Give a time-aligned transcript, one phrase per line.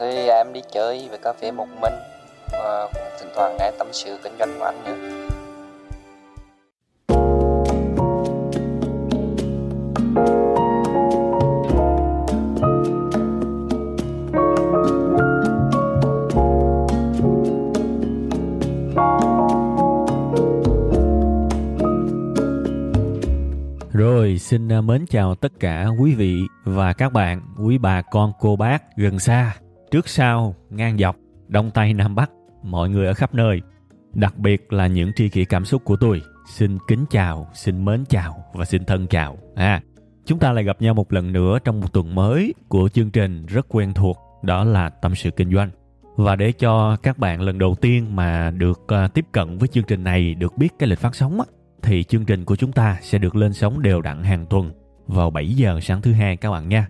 [0.00, 1.92] Thì em đi chơi về cà phê một mình
[2.52, 4.96] và cũng thỉnh thoảng nghe tâm sự kinh doanh của anh nữa.
[23.92, 26.34] Rồi, xin mến chào tất cả quý vị
[26.64, 29.54] và các bạn, quý bà con cô bác gần xa,
[29.90, 31.16] trước sau, ngang dọc,
[31.48, 32.30] đông tây nam bắc,
[32.62, 33.60] mọi người ở khắp nơi.
[34.14, 36.22] Đặc biệt là những tri kỷ cảm xúc của tôi.
[36.48, 39.38] Xin kính chào, xin mến chào và xin thân chào.
[39.54, 39.82] À,
[40.24, 43.46] chúng ta lại gặp nhau một lần nữa trong một tuần mới của chương trình
[43.46, 45.70] rất quen thuộc, đó là tâm sự kinh doanh.
[46.16, 49.84] Và để cho các bạn lần đầu tiên mà được à, tiếp cận với chương
[49.84, 51.46] trình này, được biết cái lịch phát sóng á,
[51.82, 54.70] thì chương trình của chúng ta sẽ được lên sóng đều đặn hàng tuần
[55.06, 56.88] vào 7 giờ sáng thứ hai các bạn nha.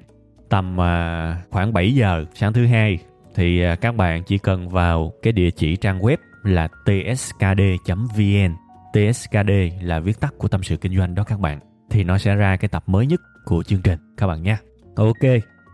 [0.48, 2.98] Tầm à, khoảng 7 giờ sáng thứ hai
[3.34, 8.54] thì à, các bạn chỉ cần vào cái địa chỉ trang web là tskd.vn.
[8.92, 9.50] TSKD
[9.82, 11.60] là viết tắt của tâm sự kinh doanh đó các bạn.
[11.90, 14.58] Thì nó sẽ ra cái tập mới nhất của chương trình các bạn nha.
[14.96, 15.24] Ok.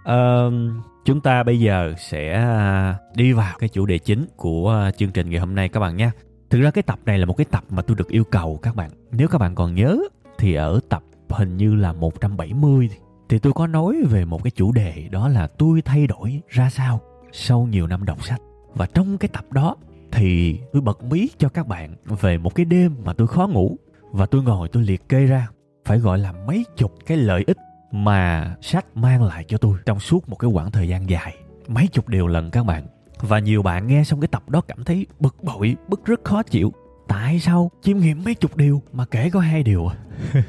[0.04, 5.10] Um, chúng ta bây giờ sẽ à, đi vào cái chủ đề chính của chương
[5.10, 6.10] trình ngày hôm nay các bạn nhé.
[6.50, 8.76] Thực ra cái tập này là một cái tập mà tôi được yêu cầu các
[8.76, 8.90] bạn.
[9.12, 9.98] Nếu các bạn còn nhớ
[10.38, 12.88] thì ở tập hình như là 170
[13.28, 16.70] thì tôi có nói về một cái chủ đề đó là tôi thay đổi ra
[16.70, 17.00] sao
[17.32, 18.40] sau nhiều năm đọc sách.
[18.74, 19.76] Và trong cái tập đó
[20.12, 23.76] thì tôi bật mí cho các bạn về một cái đêm mà tôi khó ngủ
[24.10, 25.48] và tôi ngồi tôi liệt kê ra
[25.84, 27.56] phải gọi là mấy chục cái lợi ích
[27.92, 31.36] mà sách mang lại cho tôi trong suốt một cái quãng thời gian dài.
[31.68, 32.86] Mấy chục điều lần các bạn
[33.20, 36.42] và nhiều bạn nghe xong cái tập đó cảm thấy bực bội, bức rất khó
[36.42, 36.72] chịu.
[37.08, 39.96] Tại sao chiêm nghiệm mấy chục điều mà kể có hai điều à?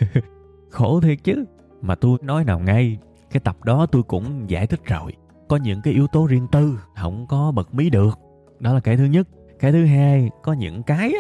[0.70, 1.46] Khổ thiệt chứ.
[1.82, 2.98] Mà tôi nói nào ngay,
[3.32, 5.14] cái tập đó tôi cũng giải thích rồi.
[5.48, 8.20] Có những cái yếu tố riêng tư, không có bật mí được.
[8.60, 9.28] Đó là cái thứ nhất.
[9.60, 11.14] Cái thứ hai, có những cái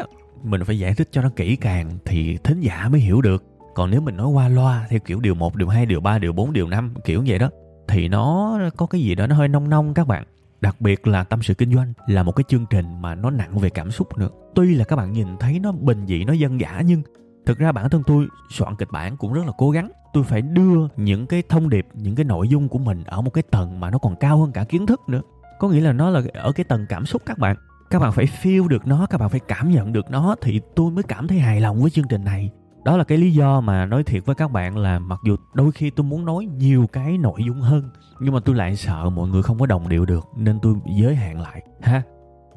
[0.43, 3.43] mình phải giải thích cho nó kỹ càng thì thính giả mới hiểu được.
[3.75, 6.33] Còn nếu mình nói qua loa theo kiểu điều 1, điều 2, điều 3, điều
[6.33, 7.49] 4, điều 5 kiểu vậy đó
[7.87, 10.23] thì nó có cái gì đó nó hơi nông nông các bạn
[10.61, 13.57] đặc biệt là tâm sự kinh doanh là một cái chương trình mà nó nặng
[13.57, 16.59] về cảm xúc nữa tuy là các bạn nhìn thấy nó bình dị nó dân
[16.61, 17.01] dã nhưng
[17.45, 19.91] thực ra bản thân tôi soạn kịch bản cũng rất là cố gắng.
[20.13, 23.33] Tôi phải đưa những cái thông điệp, những cái nội dung của mình ở một
[23.33, 25.21] cái tầng mà nó còn cao hơn cả kiến thức nữa.
[25.59, 27.55] Có nghĩa là nó là ở cái tầng cảm xúc các bạn.
[27.89, 30.91] Các bạn phải feel được nó, các bạn phải cảm nhận được nó thì tôi
[30.91, 32.51] mới cảm thấy hài lòng với chương trình này.
[32.85, 35.71] Đó là cái lý do mà nói thiệt với các bạn là mặc dù đôi
[35.71, 37.89] khi tôi muốn nói nhiều cái nội dung hơn,
[38.19, 41.15] nhưng mà tôi lại sợ mọi người không có đồng điệu được, nên tôi giới
[41.15, 42.01] hạn lại, ha.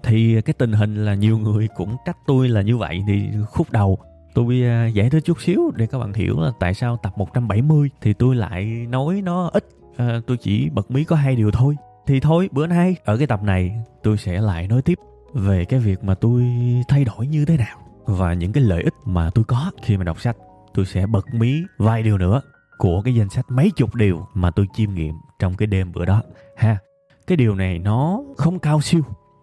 [0.02, 3.70] Thì cái tình hình là nhiều người cũng trách tôi là như vậy thì khúc
[3.70, 3.98] đầu
[4.38, 7.90] tôi à, giải thích chút xíu để các bạn hiểu là tại sao tập 170
[8.00, 9.68] thì tôi lại nói nó ít.
[9.96, 11.76] À, tôi chỉ bật mí có hai điều thôi.
[12.06, 14.98] Thì thôi bữa nay ở cái tập này tôi sẽ lại nói tiếp
[15.34, 16.44] về cái việc mà tôi
[16.88, 20.04] thay đổi như thế nào và những cái lợi ích mà tôi có khi mà
[20.04, 20.36] đọc sách.
[20.74, 22.40] Tôi sẽ bật mí vài điều nữa
[22.78, 26.04] của cái danh sách mấy chục điều mà tôi chiêm nghiệm trong cái đêm bữa
[26.04, 26.22] đó
[26.56, 26.78] ha.
[27.26, 29.02] Cái điều này nó không cao siêu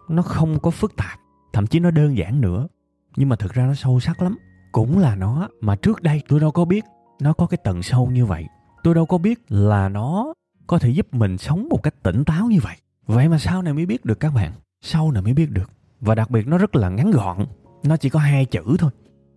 [0.09, 1.19] nó không có phức tạp
[1.53, 2.67] thậm chí nó đơn giản nữa
[3.16, 4.38] nhưng mà thực ra nó sâu sắc lắm
[4.75, 5.47] cũng là nó.
[5.62, 6.86] Mà trước đây tôi đâu có biết
[7.19, 8.46] nó có cái tầng sâu như vậy.
[8.84, 10.34] Tôi đâu có biết là nó
[10.68, 12.75] có thể giúp mình sống một cách tỉnh táo như vậy.
[13.08, 14.52] Vậy mà sau này mới biết được các bạn.
[14.81, 15.72] Sau này mới biết được.
[16.02, 17.46] Và đặc biệt nó rất là ngắn gọn.
[17.84, 18.91] Nó chỉ có hai chữ thôi.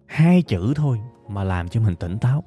[0.06, 2.44] Hai chữ thôi mà làm cho mình tỉnh táo.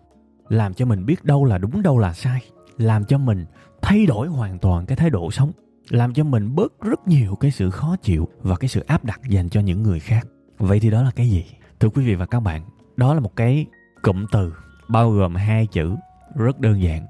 [0.50, 2.42] Làm cho mình biết đâu là đúng, đâu là sai.
[2.78, 3.46] Làm cho mình
[3.82, 5.52] thay đổi hoàn toàn cái thái độ sống.
[5.90, 9.22] Làm cho mình bớt rất nhiều cái sự khó chịu và cái sự áp đặt
[9.30, 10.28] dành cho những người khác.
[10.58, 11.46] Vậy thì đó là cái gì?
[11.80, 12.62] Thưa quý vị và các bạn
[12.98, 13.66] đó là một cái
[14.02, 14.54] cụm từ
[14.88, 15.96] bao gồm hai chữ
[16.36, 17.06] rất đơn giản,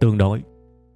[0.00, 0.42] tương đối.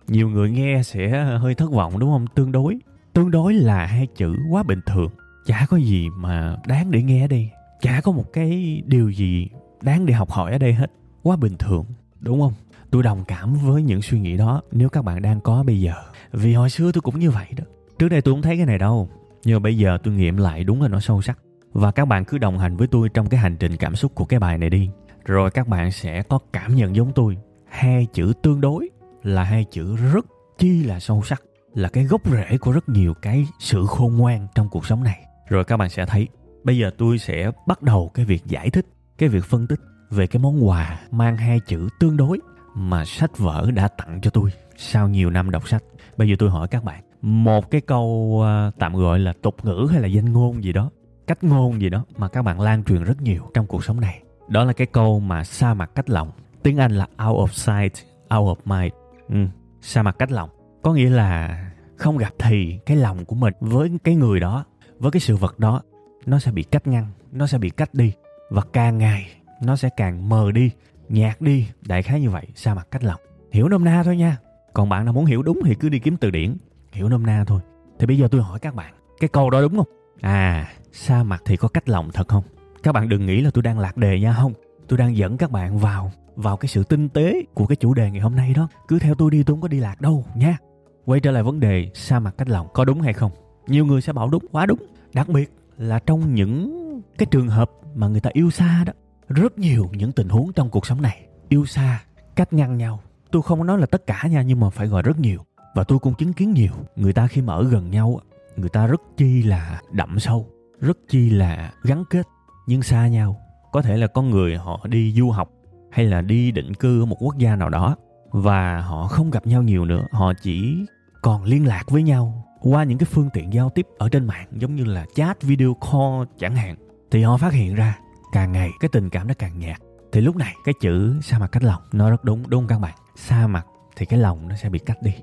[0.09, 2.27] Nhiều người nghe sẽ hơi thất vọng đúng không?
[2.35, 2.79] Tương đối.
[3.13, 5.11] Tương đối là hai chữ quá bình thường.
[5.47, 7.51] Chả có gì mà đáng để nghe ở đây.
[7.81, 9.49] Chả có một cái điều gì
[9.83, 10.91] đáng để học hỏi ở đây hết.
[11.23, 11.85] Quá bình thường,
[12.21, 12.53] đúng không?
[12.91, 15.95] Tôi đồng cảm với những suy nghĩ đó, nếu các bạn đang có bây giờ.
[16.33, 17.65] Vì hồi xưa tôi cũng như vậy đó.
[17.99, 19.09] Trước đây tôi không thấy cái này đâu.
[19.45, 21.39] Nhưng mà bây giờ tôi nghiệm lại đúng là nó sâu sắc
[21.75, 24.25] và các bạn cứ đồng hành với tôi trong cái hành trình cảm xúc của
[24.25, 24.91] cái bài này đi.
[25.25, 27.37] Rồi các bạn sẽ có cảm nhận giống tôi.
[27.69, 28.91] Hai chữ tương đối
[29.23, 30.27] là hai chữ rất
[30.59, 31.43] chi là sâu sắc,
[31.75, 35.25] là cái gốc rễ của rất nhiều cái sự khôn ngoan trong cuộc sống này.
[35.49, 36.29] Rồi các bạn sẽ thấy,
[36.65, 38.87] bây giờ tôi sẽ bắt đầu cái việc giải thích,
[39.19, 39.81] cái việc phân tích
[40.11, 42.39] về cái món quà mang hai chữ tương đối
[42.75, 45.83] mà sách vở đã tặng cho tôi sau nhiều năm đọc sách.
[46.17, 49.89] Bây giờ tôi hỏi các bạn, một cái câu à, tạm gọi là tục ngữ
[49.91, 50.91] hay là danh ngôn gì đó
[51.27, 54.23] cách ngôn gì đó mà các bạn lan truyền rất nhiều trong cuộc sống này.
[54.49, 56.31] Đó là cái câu mà xa mặt cách lòng
[56.63, 58.07] tiếng anh là out of sight
[58.37, 58.93] out of mind.
[59.29, 59.37] Ừ,
[59.81, 60.51] xa mặt cách lòng.
[60.83, 61.65] Có nghĩa là
[61.97, 64.65] không gặp thì cái lòng của mình với cái người đó
[64.99, 65.83] với cái sự vật đó
[66.27, 68.13] nó sẽ bị cách ngăn nó sẽ bị cách đi.
[68.51, 69.31] Và càng ngày
[69.63, 70.71] nó sẽ càng mờ đi
[71.09, 71.69] nhạt đi.
[71.87, 73.21] Đại khái như vậy xa mặt cách lòng.
[73.53, 74.37] Hiểu nôm na thôi nha.
[74.75, 76.57] Còn bạn nào muốn hiểu đúng thì cứ đi kiếm từ điển.
[76.93, 77.61] Hiểu nôm na thôi.
[77.99, 79.87] Thì bây giờ tôi hỏi các bạn cái câu đó đúng không?
[80.21, 82.45] À xa mặt thì có cách lòng thật không?
[82.83, 84.33] Các bạn đừng nghĩ là tôi đang lạc đề nha.
[84.33, 84.53] Không,
[84.89, 88.11] tôi đang dẫn các bạn vào vào cái sự tinh tế của cái chủ đề
[88.11, 88.69] ngày hôm nay đó.
[88.89, 90.57] Cứ theo tôi đi, tôi không có đi lạc đâu nha.
[91.05, 93.33] Quay trở lại vấn đề xa mặt cách lòng, có đúng hay không?
[93.67, 94.79] Nhiều người sẽ bảo đúng, quá đúng.
[95.15, 96.81] Đặc biệt là trong những
[97.19, 98.93] cái trường hợp mà người ta yêu xa đó,
[99.29, 102.03] rất nhiều những tình huống trong cuộc sống này, yêu xa,
[102.37, 103.01] cách ngăn nhau.
[103.31, 105.41] Tôi không nói là tất cả nha, nhưng mà phải gọi rất nhiều.
[105.75, 106.73] Và tôi cũng chứng kiến nhiều.
[106.97, 108.21] Người ta khi mà ở gần nhau
[108.57, 110.47] người ta rất chi là đậm sâu,
[110.81, 112.27] rất chi là gắn kết,
[112.67, 113.41] nhưng xa nhau.
[113.73, 115.51] Có thể là con người họ đi du học
[115.93, 117.97] hay là đi định cư ở một quốc gia nào đó,
[118.31, 120.07] và họ không gặp nhau nhiều nữa.
[120.13, 120.87] Họ chỉ
[121.23, 124.47] còn liên lạc với nhau qua những cái phương tiện giao tiếp ở trên mạng,
[124.53, 126.77] giống như là chat, video call chẳng hạn.
[127.11, 127.99] Thì họ phát hiện ra,
[128.33, 129.77] càng ngày cái tình cảm nó càng nhạt.
[130.13, 132.79] Thì lúc này cái chữ xa mặt cách lòng nó rất đúng đúng không các
[132.79, 132.95] bạn?
[133.17, 133.67] Xa mặt
[133.97, 135.15] thì cái lòng nó sẽ bị cách đi.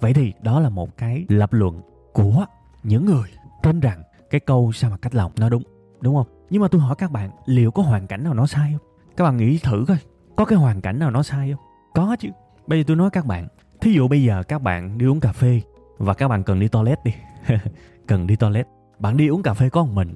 [0.00, 1.80] Vậy thì đó là một cái lập luận
[2.12, 2.46] của
[2.86, 3.28] những người
[3.62, 5.62] tin rằng cái câu sao mà cách lòng nó đúng
[6.00, 6.26] đúng không?
[6.50, 8.88] Nhưng mà tôi hỏi các bạn, liệu có hoàn cảnh nào nó sai không?
[9.16, 9.96] Các bạn nghĩ thử coi,
[10.36, 11.64] có cái hoàn cảnh nào nó sai không?
[11.94, 12.28] Có chứ.
[12.66, 13.48] Bây giờ tôi nói các bạn,
[13.80, 15.60] thí dụ bây giờ các bạn đi uống cà phê
[15.98, 17.14] và các bạn cần đi toilet đi.
[18.06, 18.66] Cần đi toilet.
[18.98, 20.14] Bạn đi uống cà phê có một mình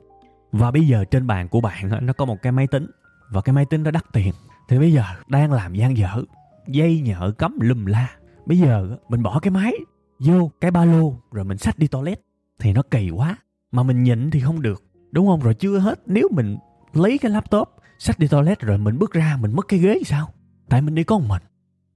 [0.53, 2.87] và bây giờ trên bàn của bạn nó có một cái máy tính
[3.31, 4.35] và cái máy tính đó đắt tiền.
[4.69, 6.23] Thì bây giờ đang làm gian dở,
[6.67, 8.11] dây nhợ cấm lùm la.
[8.47, 9.75] Bây giờ mình bỏ cái máy
[10.19, 12.21] vô cái ba lô rồi mình xách đi toilet
[12.61, 13.37] thì nó kỳ quá,
[13.73, 15.41] mà mình nhịn thì không được, đúng không?
[15.41, 16.57] Rồi chưa hết, nếu mình
[16.93, 17.69] lấy cái laptop
[17.99, 20.29] sách đi toilet rồi mình bước ra, mình mất cái ghế thì sao?
[20.69, 21.43] Tại mình đi có một mình.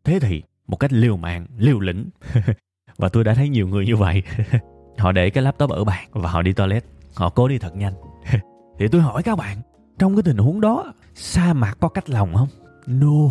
[0.05, 2.09] Thế thì, một cách liều mạng, liều lĩnh,
[2.97, 4.23] và tôi đã thấy nhiều người như vậy,
[4.99, 6.85] họ để cái laptop ở bàn và họ đi toilet,
[7.15, 7.95] họ cố đi thật nhanh.
[8.79, 9.59] Thì tôi hỏi các bạn,
[9.99, 12.49] trong cái tình huống đó, sa mạc có cách lòng không?
[12.87, 13.31] No.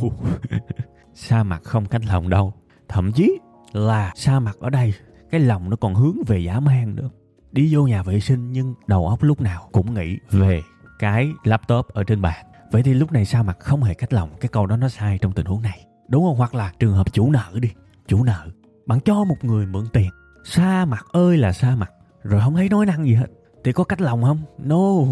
[1.13, 2.53] Sa mạc không cách lòng đâu.
[2.87, 3.39] Thậm chí
[3.73, 4.93] là sa mạc ở đây,
[5.31, 7.09] cái lòng nó còn hướng về giả man nữa
[7.53, 10.61] đi vô nhà vệ sinh nhưng đầu óc lúc nào cũng nghĩ về
[10.99, 12.45] cái laptop ở trên bàn.
[12.71, 15.17] Vậy thì lúc này sao mặt không hề cách lòng cái câu đó nó sai
[15.17, 15.85] trong tình huống này?
[16.09, 16.37] Đúng không?
[16.37, 17.69] Hoặc là trường hợp chủ nợ đi.
[18.07, 18.47] Chủ nợ,
[18.85, 20.09] bạn cho một người mượn tiền.
[20.43, 21.91] Sa mặt ơi là sa mặt
[22.23, 23.27] rồi không thấy nói năng gì hết.
[23.63, 24.39] Thì có cách lòng không?
[24.57, 25.03] No.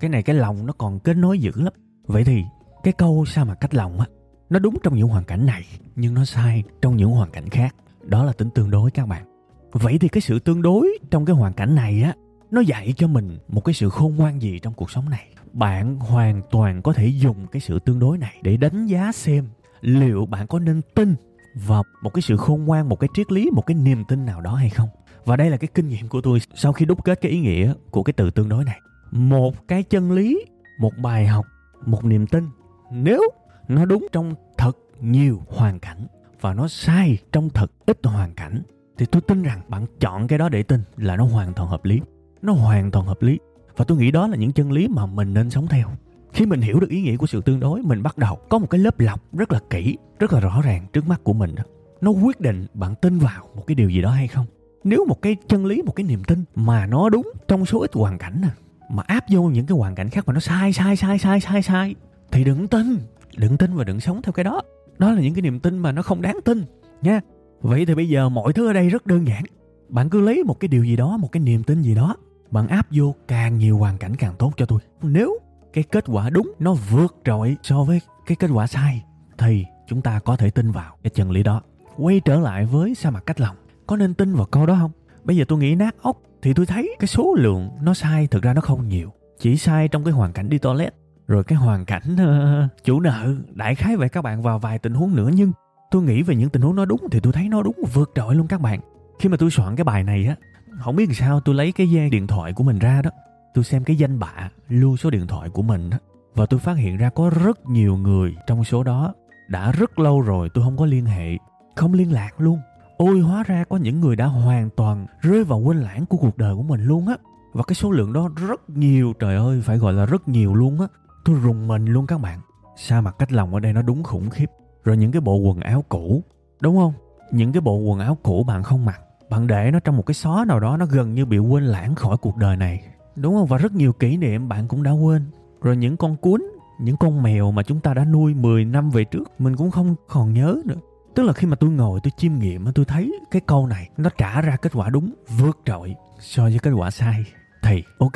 [0.00, 1.72] Cái này cái lòng nó còn kết nối dữ lắm.
[2.06, 2.44] Vậy thì
[2.82, 4.06] cái câu sa mặt cách lòng á,
[4.50, 5.64] nó đúng trong những hoàn cảnh này
[5.96, 7.74] nhưng nó sai trong những hoàn cảnh khác.
[8.02, 9.37] Đó là tính tương đối các bạn
[9.72, 12.14] vậy thì cái sự tương đối trong cái hoàn cảnh này á,
[12.50, 15.26] nó dạy cho mình một cái sự khôn ngoan gì trong cuộc sống này?
[15.52, 19.44] Bạn hoàn toàn có thể dùng cái sự tương đối này để đánh giá xem
[19.80, 21.14] liệu bạn có nên tin
[21.54, 24.40] vào một cái sự khôn ngoan, một cái triết lý, một cái niềm tin nào
[24.40, 24.88] đó hay không?
[25.24, 27.72] Và đây là cái kinh nghiệm của tôi sau khi đúc kết cái ý nghĩa
[27.90, 28.80] của cái từ tương đối này.
[29.10, 30.44] Một cái chân lý,
[30.78, 31.46] một bài học,
[31.86, 32.48] một niềm tin,
[32.90, 33.22] nếu
[33.68, 36.06] nó đúng trong thật nhiều hoàn cảnh
[36.40, 38.62] và nó sai trong thật ít hoàn cảnh
[38.98, 41.84] thì tôi tin rằng bạn chọn cái đó để tin là nó hoàn toàn hợp
[41.84, 42.00] lý.
[42.42, 43.38] Nó hoàn toàn hợp lý.
[43.76, 45.88] Và tôi nghĩ đó là những chân lý mà mình nên sống theo.
[46.32, 48.66] Khi mình hiểu được ý nghĩa của sự tương đối, mình bắt đầu có một
[48.70, 51.62] cái lớp lọc rất là kỹ, rất là rõ ràng trước mắt của mình đó.
[52.00, 54.46] Nó quyết định bạn tin vào một cái điều gì đó hay không.
[54.84, 57.90] Nếu một cái chân lý, một cái niềm tin mà nó đúng trong số ít
[57.94, 58.48] hoàn cảnh nè,
[58.90, 61.62] mà áp vô những cái hoàn cảnh khác mà nó sai sai sai sai sai
[61.62, 61.94] sai,
[62.32, 62.98] thì đừng tin.
[63.36, 64.62] Đừng tin và đừng sống theo cái đó.
[64.98, 66.64] Đó là những cái niềm tin mà nó không đáng tin
[67.02, 67.20] nha
[67.60, 69.42] vậy thì bây giờ mọi thứ ở đây rất đơn giản.
[69.88, 72.16] Bạn cứ lấy một cái điều gì đó một cái niềm tin gì đó
[72.50, 74.80] bạn áp vô càng nhiều hoàn cảnh càng tốt cho tôi.
[75.02, 75.38] Nếu
[75.72, 79.04] cái kết quả đúng nó vượt trội so với cái kết quả sai
[79.38, 81.62] thì chúng ta có thể tin vào cái chân lý đó.
[81.96, 84.90] Quay trở lại với sa mặt cách lòng có nên tin vào câu đó không?
[85.24, 88.42] Bây giờ tôi nghĩ nát ốc thì tôi thấy cái số lượng nó sai thực
[88.42, 89.12] ra nó không nhiều.
[89.38, 90.94] Chỉ sai trong cái hoàn cảnh đi toilet
[91.26, 94.94] rồi cái hoàn cảnh uh, chủ nợ đại khái vậy các bạn vào vài tình
[94.94, 95.30] huống nữa.
[95.34, 95.52] Nhưng
[95.90, 98.34] tôi nghĩ về những tình huống nó đúng thì tôi thấy nó đúng vượt trội
[98.34, 98.80] luôn các bạn.
[99.18, 100.36] Khi mà tôi soạn cái bài này á,
[100.80, 103.10] không biết làm sao tôi lấy cái dây điện thoại của mình ra đó,
[103.54, 105.98] tôi xem cái danh bạ, lưu số điện thoại của mình đó
[106.34, 109.14] và tôi phát hiện ra có rất nhiều người trong số đó
[109.48, 111.36] đã rất lâu rồi tôi không có liên hệ,
[111.76, 112.60] không liên lạc luôn.
[112.96, 116.38] Ôi, hóa ra có những người đã hoàn toàn rơi vào quên lãng của cuộc
[116.38, 117.16] đời của mình luôn á.
[117.52, 120.80] Và cái số lượng đó rất nhiều, trời ơi, phải gọi là rất nhiều luôn
[120.80, 120.86] á.
[121.24, 122.40] Tôi rùng mình luôn các bạn.
[122.76, 124.46] Sa mặt cách lòng ở đây nó đúng khủng khiếp
[124.84, 126.22] rồi những cái bộ quần áo cũ,
[126.60, 126.92] đúng không?
[127.32, 130.14] Những cái bộ quần áo cũ bạn không mặc, bạn để nó trong một cái
[130.14, 132.82] xó nào đó, nó gần như bị quên lãng khỏi cuộc đời này.
[133.16, 133.46] Đúng không?
[133.46, 135.22] Và rất nhiều kỷ niệm bạn cũng đã quên.
[135.62, 136.42] Rồi những con cuốn,
[136.80, 139.94] những con mèo mà chúng ta đã nuôi 10 năm về trước, mình cũng không
[140.08, 140.80] còn nhớ nữa.
[141.14, 144.10] Tức là khi mà tôi ngồi tôi chiêm nghiệm tôi thấy cái câu này, nó
[144.18, 147.24] trả ra kết quả đúng, vượt trội so với kết quả sai.
[147.62, 148.12] Thì, ok,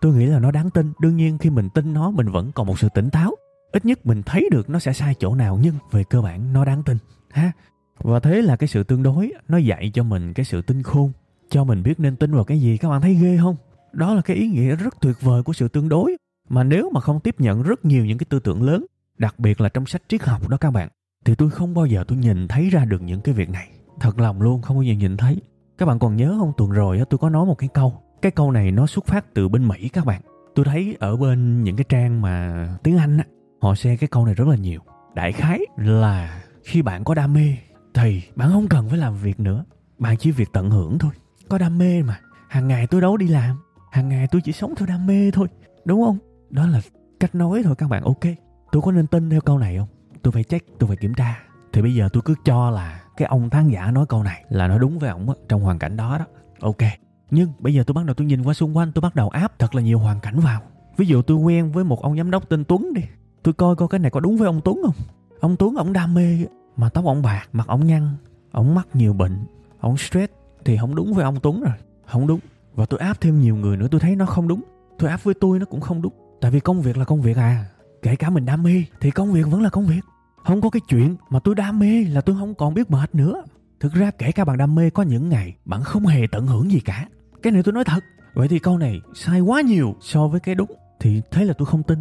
[0.00, 0.92] tôi nghĩ là nó đáng tin.
[1.00, 3.34] Đương nhiên khi mình tin nó, mình vẫn còn một sự tỉnh táo
[3.72, 6.64] ít nhất mình thấy được nó sẽ sai chỗ nào, nhưng về cơ bản nó
[6.64, 6.98] đáng tin,
[7.30, 7.52] ha.
[7.98, 11.12] Và thế là cái sự tương đối nó dạy cho mình cái sự tinh khôn,
[11.50, 12.76] cho mình biết nên tin vào cái gì.
[12.76, 13.56] Các bạn thấy ghê không?
[13.92, 16.16] Đó là cái ý nghĩa rất tuyệt vời của sự tương đối,
[16.48, 18.86] mà nếu mà không tiếp nhận rất nhiều những cái tư tưởng lớn,
[19.18, 20.88] đặc biệt là trong sách triết học đó các bạn,
[21.24, 23.68] thì tôi không bao giờ tôi nhìn thấy ra được những cái việc này.
[24.00, 25.40] Thật lòng luôn, không bao giờ nhìn thấy.
[25.78, 28.50] Các bạn còn nhớ không, tuần rồi tôi có nói một cái câu cái câu
[28.50, 30.20] này nó xuất phát từ bên mỹ các bạn.
[30.54, 33.24] Tôi thấy ở bên những cái trang mà tiếng anh á
[33.60, 34.80] họ share cái câu này rất là nhiều.
[35.14, 37.56] Đại khái là khi bạn có đam mê
[37.94, 39.64] thì bạn không cần phải làm việc nữa.
[39.98, 41.12] Bạn chỉ việc tận hưởng thôi.
[41.48, 42.20] Có đam mê mà.
[42.48, 43.56] Hàng ngày tôi đâu đi làm.
[43.90, 45.48] Hàng ngày tôi chỉ sống theo đam mê thôi.
[45.84, 46.18] Đúng không?
[46.50, 46.80] Đó là
[47.20, 48.04] cách nói thôi, các bạn.
[48.04, 48.24] Ok.
[48.72, 49.88] Tôi có nên tin theo câu này không?
[50.22, 51.38] Tôi phải check, tôi phải kiểm tra.
[51.72, 54.68] Thì bây giờ tôi cứ cho là cái ông khán giả nói câu này là
[54.68, 56.24] nó đúng với ổng trong hoàn cảnh đó đó.
[56.60, 56.82] Ok.
[57.30, 59.58] Nhưng bây giờ tôi bắt đầu tôi nhìn qua xung quanh, tôi bắt đầu áp
[59.58, 60.62] thật là nhiều hoàn cảnh vào.
[60.96, 63.02] Ví dụ tôi quen với một ông giám đốc tên tuấn đi
[63.42, 64.94] tôi coi coi cái này có đúng với ông tuấn không?
[65.40, 66.38] Ông tuấn ổng đam mê
[66.76, 68.08] mà tóc ổng bạc, mặt ổng nhăn
[68.52, 69.38] ổng mắc nhiều bệnh
[69.80, 70.32] ổng stress
[70.64, 71.74] thì không đúng với ông tuấn rồi.
[72.06, 72.40] Không đúng.
[72.74, 74.62] Và tôi áp thêm nhiều người nữa, tôi thấy nó không đúng.
[74.98, 76.12] Tôi áp với tôi nó cũng không đúng.
[76.40, 77.64] Tại vì công việc là công việc à.
[78.02, 80.00] Kể cả mình đam mê thì công việc vẫn là công việc.
[80.44, 83.42] Không có cái chuyện mà tôi đam mê là tôi không còn biết mệt nữa.
[83.80, 86.70] Thực ra kể cả bạn đam mê có những ngày bạn không hề tận hưởng
[86.70, 87.08] gì cả.
[87.42, 88.04] Cái này tôi nói thật.
[88.34, 90.70] Vậy thì câu này sai quá nhiều so với cái đúng.
[91.00, 91.98] Thì thế là tôi không tin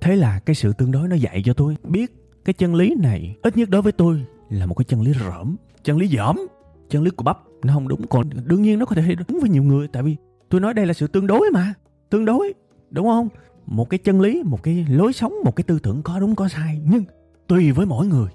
[0.00, 2.14] thế là cái sự tương đối nó dạy cho tôi biết
[2.44, 3.36] cái chân lý này.
[3.42, 6.36] Ít nhất đối với tôi là một cái chân lý rỡm chân lý dởm,
[6.88, 7.38] chân lý của bắp.
[7.62, 8.06] Nó không đúng.
[8.06, 10.16] Còn đương nhiên nó có thể đúng với nhiều người, tại vì
[10.48, 11.74] tôi nói đây là sự tương đối mà.
[12.10, 12.54] Tương đối,
[12.90, 13.28] đúng không?
[13.66, 16.48] Một cái chân lý, một cái lối sống, một cái tư tưởng có đúng có
[16.48, 17.04] sai, nhưng
[17.46, 18.28] tùy với mỗi người.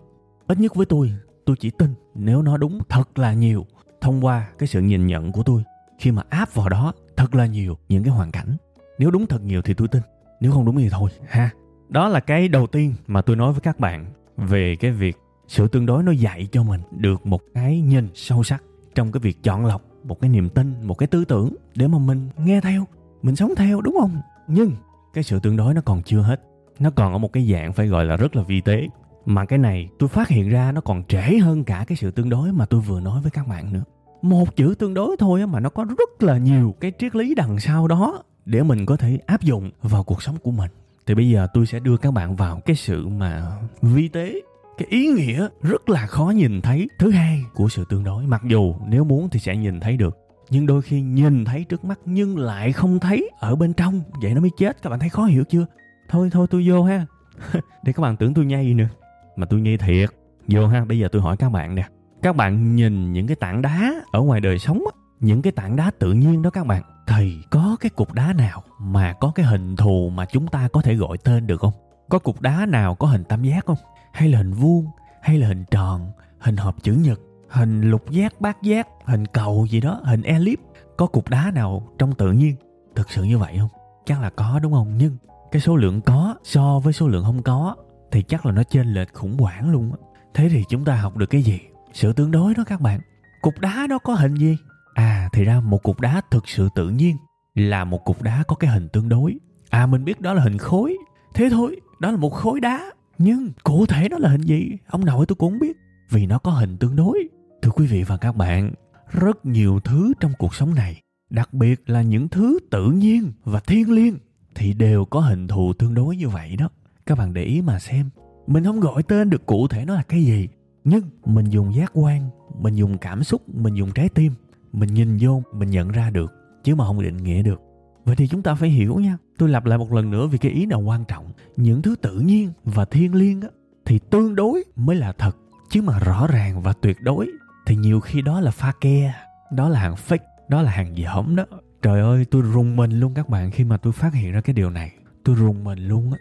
[0.47, 1.13] Ít nhất với tôi
[1.45, 3.65] tôi chỉ tin nếu nó đúng thật là nhiều
[4.01, 5.63] thông qua cái sự nhìn nhận của tôi.
[5.99, 8.57] Khi mà áp vào đó, thật là nhiều những cái hoàn cảnh.
[8.99, 10.01] Nếu đúng thật nhiều thì tôi tin
[10.39, 11.09] nếu không đúng thì thôi.
[11.27, 11.49] Ha.
[11.89, 14.05] Đó là cái đầu tiên mà tôi nói với các bạn
[14.37, 18.43] về cái việc sự tương đối nó dạy cho mình được một cái nhìn sâu
[18.43, 18.63] sắc
[18.95, 21.97] trong cái việc chọn lọc một cái niềm tin một cái tư tưởng để mà
[21.97, 22.87] mình nghe theo
[23.21, 24.21] mình sống theo đúng không?
[24.47, 24.71] Nhưng
[25.13, 26.41] cái sự tương đối nó còn chưa hết.
[26.79, 28.87] Nó còn ở một cái dạng phải gọi là rất là vi tế.
[29.25, 32.29] Mà cái này tôi phát hiện ra nó còn trễ hơn cả cái sự tương
[32.29, 33.83] đối mà tôi vừa nói với các bạn nữa.
[34.21, 37.59] Một chữ tương đối thôi mà nó có rất là nhiều cái triết lý đằng
[37.59, 40.71] sau đó để mình có thể áp dụng vào cuộc sống của mình.
[41.05, 44.41] Thì bây giờ tôi sẽ đưa các bạn vào cái sự mà vi tế,
[44.77, 46.87] cái ý nghĩa rất là khó nhìn thấy.
[46.99, 50.17] Thứ hai của sự tương đối, mặc dù nếu muốn thì sẽ nhìn thấy được,
[50.49, 54.33] nhưng đôi khi nhìn thấy trước mắt nhưng lại không thấy ở bên trong, vậy
[54.33, 54.81] nó mới chết.
[54.81, 55.65] Các bạn thấy khó hiểu chưa?
[56.09, 57.05] Thôi thôi, tôi vô ha.
[57.83, 58.87] Để các bạn tưởng tôi nhây nữa.
[59.35, 60.09] Mà tôi nhây thiệt.
[60.47, 61.87] Vô ha, bây giờ tôi hỏi các bạn nè.
[62.21, 64.83] Các bạn nhìn những cái tảng đá ở ngoài đời sống
[65.19, 68.63] những cái tảng đá tự nhiên đó các bạn thì có cái cục đá nào
[68.79, 71.73] mà có cái hình thù mà chúng ta có thể gọi tên được không?
[72.09, 73.77] Có cục đá nào có hình tam giác không?
[74.13, 74.87] Hay là hình vuông?
[75.21, 76.11] Hay là hình tròn?
[76.39, 77.19] Hình hộp chữ nhật?
[77.49, 78.87] Hình lục giác, bát giác?
[79.05, 80.01] Hình cầu gì đó?
[80.03, 80.59] Hình elip?
[80.97, 82.55] Có cục đá nào trong tự nhiên?
[82.95, 83.69] Thực sự như vậy không?
[84.05, 84.97] Chắc là có đúng không?
[84.97, 85.17] Nhưng
[85.51, 87.75] cái số lượng có so với số lượng không có
[88.11, 89.97] thì chắc là nó chênh lệch khủng hoảng luôn á.
[90.33, 91.59] Thế thì chúng ta học được cái gì?
[91.93, 92.99] Sự tương đối đó các bạn.
[93.41, 94.57] Cục đá đó có hình gì?
[94.95, 97.17] À thì ra một cục đá thực sự tự nhiên
[97.55, 99.37] là một cục đá có cái hình tương đối.
[99.69, 100.97] À mình biết đó là hình khối.
[101.33, 102.91] Thế thôi, đó là một khối đá.
[103.17, 104.77] Nhưng cụ thể nó là hình gì?
[104.87, 105.77] Ông nội tôi cũng không biết,
[106.09, 107.27] vì nó có hình tương đối.
[107.61, 108.73] Thưa quý vị và các bạn,
[109.11, 113.59] rất nhiều thứ trong cuộc sống này, đặc biệt là những thứ tự nhiên và
[113.59, 114.17] thiên liêng,
[114.55, 116.69] thì đều có hình thù tương đối như vậy đó.
[117.05, 118.09] Các bạn để ý mà xem,
[118.47, 120.47] mình không gọi tên được cụ thể nó là cái gì,
[120.83, 124.33] nhưng mình dùng giác quan, mình dùng cảm xúc, mình dùng trái tim
[124.75, 127.61] mình nhìn vô, mình nhận ra được, chứ mà không định nghĩa được.
[128.05, 130.51] Vậy thì chúng ta phải hiểu nha, tôi lặp lại một lần nữa vì cái
[130.51, 131.25] ý nào quan trọng.
[131.57, 133.47] Những thứ tự nhiên và thiêng liêng á,
[133.85, 135.37] thì tương đối mới là thật,
[135.69, 137.27] chứ mà rõ ràng và tuyệt đối
[137.65, 139.13] thì nhiều khi đó là pha ke,
[139.51, 140.17] đó là hàng fake,
[140.49, 141.45] đó là hàng dởm đó.
[141.81, 144.53] Trời ơi, tôi rùng mình luôn các bạn khi mà tôi phát hiện ra cái
[144.53, 144.91] điều này.
[145.23, 146.17] Tôi rùng mình luôn á.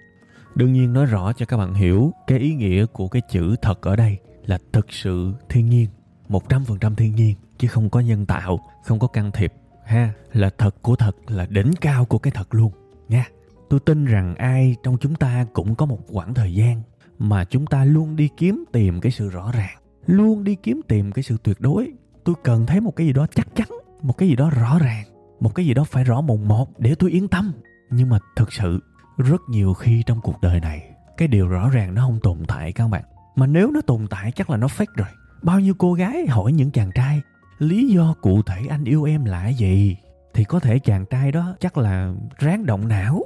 [0.55, 3.83] Đương nhiên nói rõ cho các bạn hiểu cái ý nghĩa của cái chữ thật
[3.83, 5.89] ở đây là thực sự thiên nhiên.
[6.29, 9.53] 100% thiên nhiên, chứ không có nhân tạo, không có can thiệp.
[9.85, 12.73] Ha, là thật của thật, là đỉnh cao của cái thật luôn.
[13.09, 13.27] Nha,
[13.71, 16.83] tôi tin rằng ai trong chúng ta cũng có một khoảng thời gian
[17.19, 21.13] mà chúng ta luôn đi kiếm tìm cái sự rõ ràng, luôn đi kiếm tìm
[21.13, 21.93] cái sự tuyệt đối.
[22.25, 23.69] Tôi cần thấy một cái gì đó chắc chắn,
[24.03, 25.05] một cái gì đó rõ ràng,
[25.41, 27.53] một cái gì đó phải rõ mồn một để tôi yên tâm.
[27.91, 28.81] Nhưng mà thực sự,
[29.19, 32.73] rất nhiều khi trong cuộc đời này, cái điều rõ ràng nó không tồn tại
[32.73, 33.05] các bạn.
[33.37, 35.09] Mà nếu nó tồn tại, chắc là nó fake rồi
[35.45, 37.21] bao nhiêu cô gái hỏi những chàng trai
[37.59, 39.97] lý do cụ thể anh yêu em là gì?
[40.35, 43.23] Thì có thể chàng trai đó chắc là ráng động não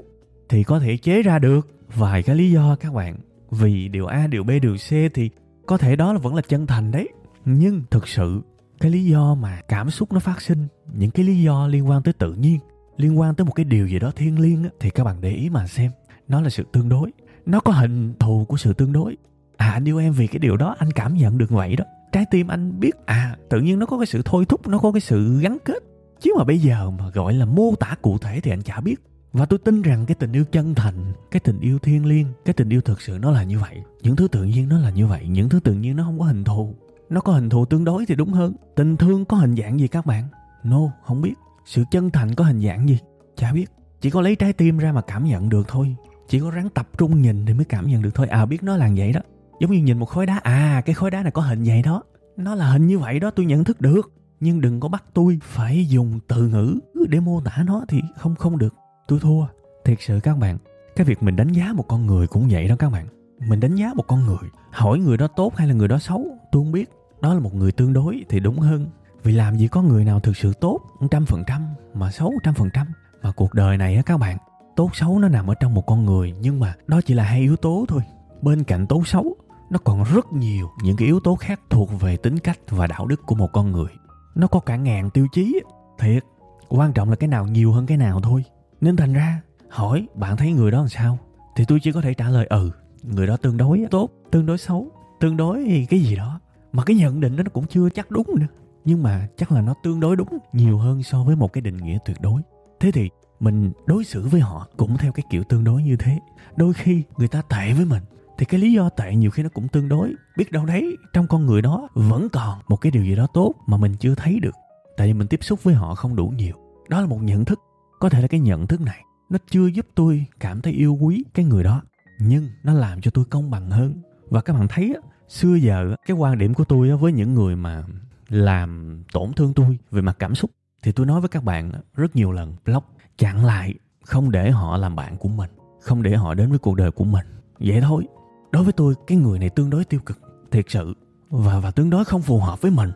[0.49, 3.17] thì có thể chế ra được vài cái lý do các bạn.
[3.51, 5.31] Vì điều a điều b điều c thì
[5.67, 7.09] có thể đó là vẫn là chân thành đấy.
[7.45, 8.43] Nhưng thực sự
[8.81, 12.03] cái lý do mà cảm xúc nó phát sinh những cái lý do liên quan
[12.03, 12.59] tới tự nhiên
[12.97, 15.31] liên quan tới một cái điều gì đó thiêng liêng á, thì các bạn để
[15.31, 15.91] ý mà xem
[16.29, 17.11] nó là sự tương đối.
[17.47, 19.17] Nó có hình thù của sự tương đối.
[19.57, 22.25] À anh yêu em vì cái điều đó anh cảm nhận được vậy đó trái
[22.31, 25.01] tim anh biết à tự nhiên nó có cái sự thôi thúc, nó có cái
[25.01, 25.83] sự gắn kết.
[26.21, 28.97] Chứ mà bây giờ mà gọi là mô tả cụ thể thì anh chả biết.
[29.33, 32.53] Và tôi tin rằng cái tình yêu chân thành, cái tình yêu thiêng liêng, cái
[32.53, 33.83] tình yêu thực sự nó là như vậy.
[34.03, 36.25] Những thứ tự nhiên nó là như vậy, những thứ tự nhiên nó không có
[36.25, 36.75] hình thù.
[37.11, 38.55] Nó có hình thù tương đối thì đúng hơn.
[38.77, 40.25] Tình thương có hình dạng gì các bạn?
[40.65, 41.35] No, không biết.
[41.65, 42.99] Sự chân thành có hình dạng gì?
[43.37, 43.67] Chả biết.
[44.01, 45.97] Chỉ có lấy trái tim ra mà cảm nhận được thôi.
[46.29, 48.29] Chỉ có ráng tập trung nhìn thì mới cảm nhận được thôi.
[48.29, 49.21] À biết nó là vậy đó
[49.61, 50.41] giống như nhìn một khối đá.
[50.43, 52.03] À cái khối đá này có hình vậy đó.
[52.37, 54.13] Nó là hình như vậy đó, tôi nhận thức được.
[54.41, 58.35] Nhưng đừng có bắt tôi phải dùng từ ngữ để mô tả nó thì không
[58.35, 58.75] không được.
[59.09, 59.47] Tôi thua.
[59.85, 60.59] Thiệt sự các bạn,
[60.97, 63.07] cái việc mình đánh giá một con người cũng vậy đó các bạn.
[63.49, 66.27] Mình đánh giá một con người, hỏi người đó tốt hay là người đó xấu,
[66.53, 66.91] tôi không biết.
[67.21, 68.87] Đó là một người tương đối thì đúng hơn.
[69.23, 71.63] Vì làm gì có người nào thực sự tốt trăm phần trăm,
[71.95, 72.87] mà xấu trăm phần trăm.
[73.23, 74.39] Mà cuộc đời này á các bạn,
[74.77, 77.41] tốt xấu nó nằm ở trong một con người, nhưng mà đó chỉ là hai
[77.41, 78.03] yếu tố thôi.
[78.43, 79.37] Bên cạnh tốt xấu
[79.71, 83.07] nó còn rất nhiều những cái yếu tố khác thuộc về tính cách và đạo
[83.07, 83.91] đức của một con người.
[84.35, 85.61] Nó có cả ngàn tiêu chí.
[85.99, 86.25] Thiệt,
[86.69, 88.45] quan trọng là cái nào nhiều hơn cái nào thôi.
[88.81, 91.19] Nên thành ra, hỏi, bạn thấy người đó làm sao?
[91.57, 92.71] Thì tôi chỉ có thể trả lời ừ
[93.03, 94.87] người đó tương đối tốt, tương đối xấu,
[95.21, 96.41] tương đối cái gì đó.
[96.73, 98.47] Mà cái nhận định đó nó cũng chưa chắc đúng nữa.
[98.85, 101.77] Nhưng mà chắc là nó tương đối đúng, nhiều hơn so với một cái định
[101.77, 102.43] nghĩa tuyệt đối.
[102.81, 106.19] Thế thì mình đối xử với họ cũng theo cái kiểu tương đối như thế.
[106.57, 108.03] Đôi khi người ta tệ với mình
[108.39, 110.15] thì cái lý do tệ nhiều khi nó cũng tương đối.
[110.37, 113.55] Biết đâu đấy, trong con người đó vẫn còn một cái điều gì đó tốt
[113.67, 114.55] mà mình chưa thấy được.
[114.97, 116.55] Tại vì mình tiếp xúc với họ không đủ nhiều.
[116.89, 117.61] Đó là một nhận thức.
[117.99, 121.25] Có thể là cái nhận thức này, nó chưa giúp tôi cảm thấy yêu quý
[121.35, 121.83] cái người đó,
[122.19, 124.03] nhưng nó làm cho tôi công bằng hơn.
[124.29, 124.97] Và các bạn thấy
[125.29, 127.85] xưa giờ cái quan điểm của tôi với những người mà
[128.29, 130.51] làm tổn thương tôi về mặt cảm xúc,
[130.83, 132.87] thì tôi nói với các bạn rất nhiều lần, block,
[133.19, 133.75] chặn lại,
[134.05, 137.05] không để họ làm bạn của mình, không để họ đến với cuộc đời của
[137.05, 137.27] mình.
[137.61, 138.07] Vậy thôi
[138.53, 140.19] đối với tôi, cái người này tương đối tiêu cực,
[140.51, 140.95] thiệt sự.
[141.31, 142.93] Và và tương đối không phù hợp với mình.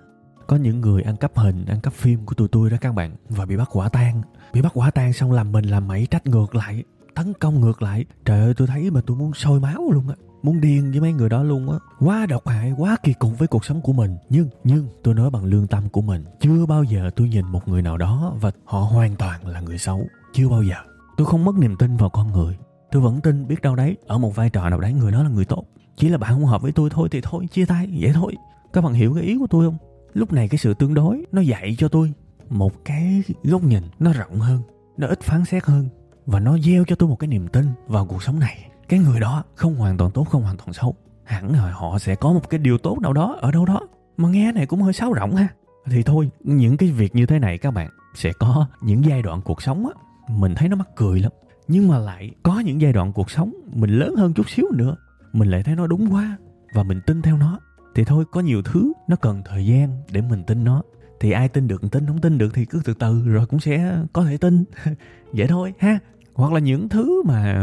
[0.46, 3.16] Có những người ăn cắp hình, ăn cắp phim của tụi tôi đó các bạn,
[3.28, 4.22] và bị bắt quả tang.
[4.52, 6.84] Bị bắt quả tang xong làm mình làm mẩy trách ngược lại,
[7.14, 8.04] tấn công ngược lại.
[8.24, 11.12] Trời ơi, tôi thấy mà tôi muốn sôi máu luôn á, muốn điên với mấy
[11.12, 11.78] người đó luôn á.
[12.00, 14.16] Quá độc hại, quá kỳ cục với cuộc sống của mình.
[14.30, 17.68] Nhưng nhưng tôi nói bằng lương tâm của mình, chưa bao giờ tôi nhìn một
[17.68, 20.06] người nào đó và họ hoàn toàn là người xấu.
[20.32, 20.76] Chưa bao giờ.
[21.16, 22.56] Tôi không mất niềm tin vào con người
[22.92, 25.28] tôi vẫn tin biết đâu đấy, ở một vai trò nào đấy người đó là
[25.28, 25.64] người tốt.
[25.96, 28.36] Chỉ là bạn không hợp với tôi thôi thì thôi, chia tay, vậy thôi.
[28.72, 29.76] Các bạn hiểu cái ý của tôi không?
[30.14, 32.12] Lúc này cái sự tương đối nó dạy cho tôi
[32.50, 34.62] một cái góc nhìn nó rộng hơn,
[34.96, 35.88] nó ít phán xét hơn
[36.26, 38.70] và nó gieo cho tôi một cái niềm tin vào cuộc sống này.
[38.88, 40.94] Cái người đó không hoàn toàn tốt, không hoàn toàn xấu.
[41.24, 43.80] Hẳn là họ sẽ có một cái điều tốt nào đó ở đâu đó.
[44.16, 45.48] Mà nghe này cũng hơi sáo rộng ha.
[45.90, 49.40] Thì thôi, những cái việc như thế này các bạn sẽ có những giai đoạn
[49.40, 49.92] cuộc sống á,
[50.28, 51.32] mình thấy nó mắc cười lắm
[51.72, 54.96] nhưng mà lại có những giai đoạn cuộc sống mình lớn hơn chút xíu nữa,
[55.32, 56.36] mình lại thấy nó đúng quá
[56.74, 57.58] và mình tin theo nó.
[57.94, 60.82] Thì thôi, có nhiều thứ nó cần thời gian để mình tin nó.
[61.20, 63.98] Thì ai tin được tin, không tin được thì cứ từ từ rồi cũng sẽ
[64.12, 64.64] có thể tin.
[65.32, 65.98] Vậy thôi ha.
[66.34, 67.54] Hoặc là những thứ mà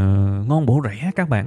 [0.48, 1.46] ngon bổ rẻ các bạn.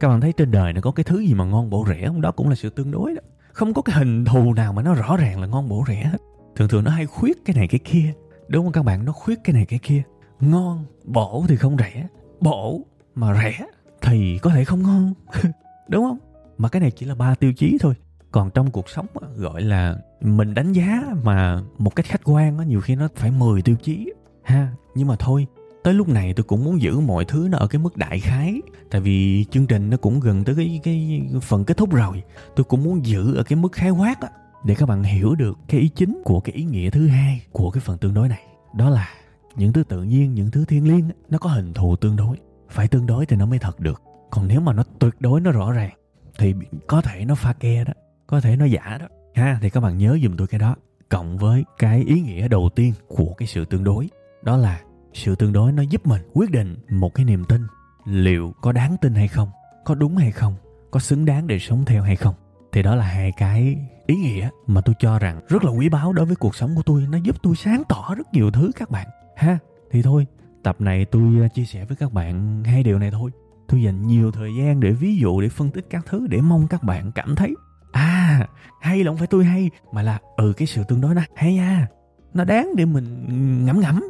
[0.00, 2.20] Các bạn thấy trên đời này có cái thứ gì mà ngon bổ rẻ không?
[2.20, 3.20] Đó cũng là sự tương đối đó.
[3.52, 6.18] Không có cái hình thù nào mà nó rõ ràng là ngon bổ rẻ hết.
[6.56, 8.12] Thường thường nó hay khuyết cái này cái kia.
[8.48, 9.04] Đúng không các bạn?
[9.04, 10.02] Nó khuyết cái này cái kia
[10.40, 12.06] ngon, bổ thì không rẻ,
[12.40, 12.80] bổ
[13.14, 13.66] mà rẻ
[14.02, 15.14] thì có thể không ngon,
[15.88, 16.18] đúng không?
[16.58, 17.94] Mà cái này chỉ là ba tiêu chí thôi.
[18.30, 22.80] Còn trong cuộc sống gọi là mình đánh giá mà một cách khách quan nhiều
[22.80, 24.72] khi nó phải 10 tiêu chí ha.
[24.94, 25.46] Nhưng mà thôi,
[25.82, 28.60] tới lúc này tôi cũng muốn giữ mọi thứ nó ở cái mức đại khái.
[28.90, 32.22] Tại vì chương trình nó cũng gần tới cái cái phần kết thúc rồi.
[32.56, 34.28] Tôi cũng muốn giữ ở cái mức khái quát á,
[34.64, 37.70] để các bạn hiểu được cái ý chính của cái ý nghĩa thứ hai của
[37.70, 38.42] cái phần tương đối này.
[38.74, 39.08] Đó là
[39.56, 42.36] những thứ tự nhiên, những thứ thiên liêng nó có hình thù tương đối.
[42.70, 44.02] Phải tương đối thì nó mới thật được.
[44.30, 45.90] Còn nếu mà nó tuyệt đối nó rõ ràng,
[46.38, 46.54] thì
[46.86, 47.92] có thể nó pha ke đó,
[48.26, 49.06] có thể nó giả đó.
[49.34, 50.76] Ha, thì các bạn nhớ dùm tôi cái đó.
[51.08, 54.08] Cộng với cái ý nghĩa đầu tiên của cái sự tương đối,
[54.42, 54.80] đó là
[55.12, 57.66] sự tương đối nó giúp mình quyết định một cái niềm tin
[58.04, 59.48] liệu có đáng tin hay không,
[59.84, 60.54] có đúng hay không,
[60.90, 62.34] có xứng đáng để sống theo hay không.
[62.72, 66.12] Thì đó là hai cái ý nghĩa mà tôi cho rằng rất là quý báu
[66.12, 67.06] đối với cuộc sống của tôi.
[67.10, 69.58] Nó giúp tôi sáng tỏ rất nhiều thứ các bạn ha
[69.90, 70.26] thì thôi,
[70.62, 73.30] tập này tôi ờ, chia sẻ với các bạn hai điều này thôi.
[73.68, 76.66] Tôi dành nhiều thời gian để ví dụ, để phân tích các thứ, để mong
[76.66, 77.54] các bạn cảm thấy.
[77.92, 78.48] À
[78.80, 81.58] hay là không phải tôi hay, mà là ừ cái sự tương đối nó hay
[81.58, 81.86] à
[82.34, 83.26] nó đáng để mình
[83.64, 84.04] ngẫm ngẫm.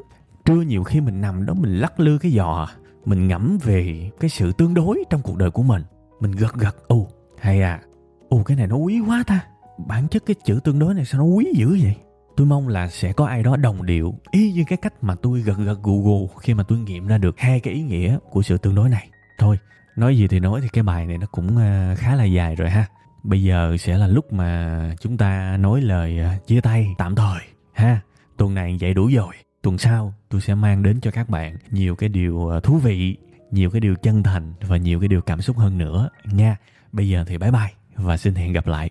[0.45, 2.69] Trưa nhiều khi mình nằm đó, mình lắc lư cái giò,
[3.05, 5.83] mình ngẫm về cái sự tương đối trong cuộc đời của mình.
[6.21, 7.07] Mình gật gật ù
[7.39, 7.81] hay à.
[8.29, 9.41] Ù cái này nó quý quá ta.
[9.87, 11.95] Bản chất cái chữ tương đối này sao nó quý dữ vậy?
[12.37, 14.14] Tôi mong là sẽ có ai đó đồng điệu.
[14.31, 17.18] Y như cái cách mà tôi gật gật gù gù khi mà tôi nghiệm ra
[17.18, 19.09] được hai cái ý nghĩa của sự tương đối này.
[19.38, 19.59] Thôi,
[19.97, 22.70] nói gì thì nói thì cái bài này nó cũng ờ, khá là dài rồi
[22.70, 22.87] ha.
[23.23, 27.40] Bây giờ sẽ là lúc mà chúng ta nói lời ờ, chia tay tạm thời,
[27.73, 28.01] ha.
[28.37, 29.35] Tuần này vậy đủ rồi.
[29.62, 33.16] Tuần sau tôi sẽ mang đến cho các bạn nhiều cái điều ờ, thú vị,
[33.51, 36.57] nhiều cái điều chân thành và nhiều cái điều cảm xúc hơn nữa, nha.
[36.92, 38.90] Bây giờ thì bye bye và xin hẹn gặp lại.